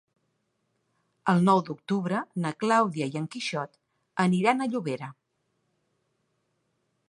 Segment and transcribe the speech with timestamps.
[1.33, 3.77] El nou d'octubre na Clàudia i en Quixot
[4.27, 5.11] aniran a Llobera.